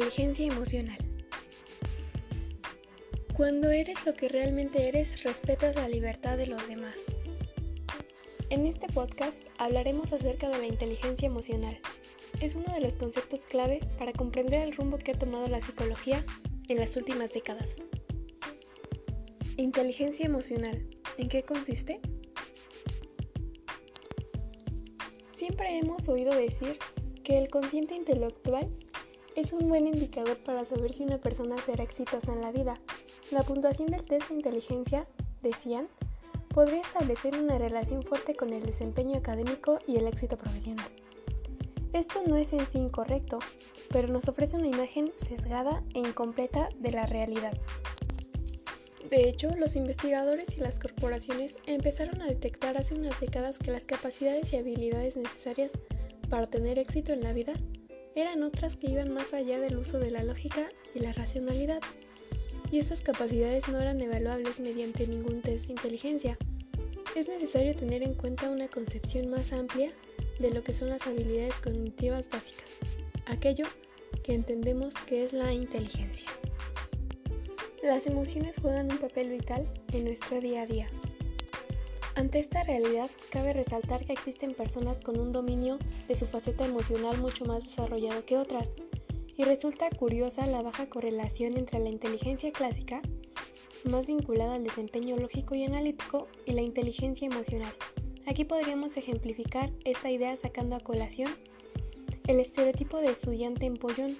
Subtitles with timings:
[0.00, 0.96] inteligencia emocional.
[3.34, 6.94] Cuando eres lo que realmente eres, respetas la libertad de los demás.
[8.48, 11.78] En este podcast hablaremos acerca de la inteligencia emocional.
[12.40, 16.24] Es uno de los conceptos clave para comprender el rumbo que ha tomado la psicología
[16.68, 17.82] en las últimas décadas.
[19.58, 20.82] Inteligencia emocional.
[21.18, 22.00] ¿En qué consiste?
[25.36, 26.78] Siempre hemos oído decir
[27.22, 28.70] que el consciente intelectual
[29.40, 32.74] es un buen indicador para saber si una persona será exitosa en la vida.
[33.30, 35.06] La puntuación del test de inteligencia,
[35.42, 35.88] decían,
[36.48, 40.88] podría establecer una relación fuerte con el desempeño académico y el éxito profesional.
[41.94, 43.38] Esto no es en sí incorrecto,
[43.90, 47.56] pero nos ofrece una imagen sesgada e incompleta de la realidad.
[49.08, 53.84] De hecho, los investigadores y las corporaciones empezaron a detectar hace unas décadas que las
[53.84, 55.72] capacidades y habilidades necesarias
[56.28, 57.54] para tener éxito en la vida
[58.20, 61.80] eran otras que iban más allá del uso de la lógica y la racionalidad.
[62.70, 66.38] Y esas capacidades no eran evaluables mediante ningún test de inteligencia.
[67.16, 69.92] Es necesario tener en cuenta una concepción más amplia
[70.38, 72.70] de lo que son las habilidades cognitivas básicas,
[73.26, 73.66] aquello
[74.22, 76.28] que entendemos que es la inteligencia.
[77.82, 80.86] Las emociones juegan un papel vital en nuestro día a día.
[82.20, 87.16] Ante esta realidad, cabe resaltar que existen personas con un dominio de su faceta emocional
[87.16, 88.68] mucho más desarrollado que otras,
[89.38, 93.00] y resulta curiosa la baja correlación entre la inteligencia clásica,
[93.84, 97.72] más vinculada al desempeño lógico y analítico, y la inteligencia emocional.
[98.26, 101.30] Aquí podríamos ejemplificar esta idea sacando a colación
[102.28, 104.14] el estereotipo de estudiante empollón,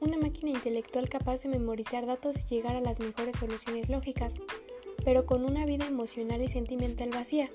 [0.00, 4.40] una máquina intelectual capaz de memorizar datos y llegar a las mejores soluciones lógicas,
[5.04, 7.50] pero con una vida emocional y sentimental vacía.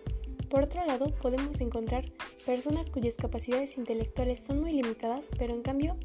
[0.49, 2.05] Por otro lado, podemos encontrar
[2.45, 5.95] personas cuyas capacidades intelectuales son muy limitadas, pero en cambio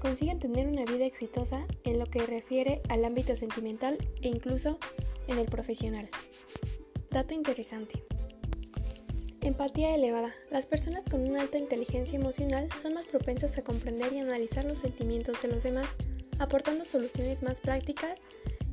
[0.00, 4.78] consiguen tener una vida exitosa en lo que refiere al ámbito sentimental e incluso
[5.26, 6.08] en el profesional.
[7.10, 8.04] Dato interesante.
[9.40, 10.34] Empatía elevada.
[10.50, 14.78] Las personas con una alta inteligencia emocional son más propensas a comprender y analizar los
[14.78, 15.88] sentimientos de los demás,
[16.38, 18.20] aportando soluciones más prácticas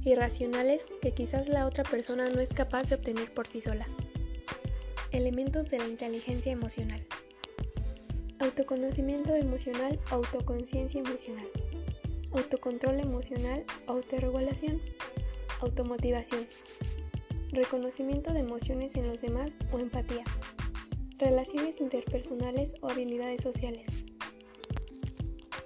[0.07, 3.88] y racionales que quizás la otra persona no es capaz de obtener por sí sola.
[5.12, 7.06] Elementos de la inteligencia emocional.
[8.40, 11.47] Autoconocimiento emocional, autoconciencia emocional.
[12.31, 14.81] Autocontrol emocional, autorregulación.
[15.59, 16.47] Automotivación.
[17.51, 20.24] Reconocimiento de emociones en los demás o empatía
[21.18, 23.88] relaciones interpersonales o habilidades sociales.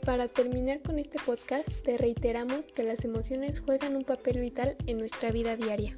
[0.05, 4.97] Para terminar con este podcast, te reiteramos que las emociones juegan un papel vital en
[4.97, 5.95] nuestra vida diaria.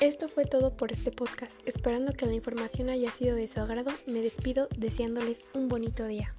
[0.00, 1.60] Esto fue todo por este podcast.
[1.66, 6.34] Esperando que la información haya sido de su agrado, me despido deseándoles un bonito día.